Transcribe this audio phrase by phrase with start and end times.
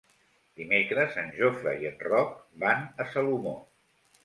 [0.61, 2.33] Dimecres en Jofre i en Roc
[2.65, 3.57] van a Salomó.